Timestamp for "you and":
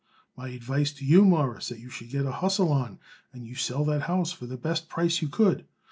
3.35-3.55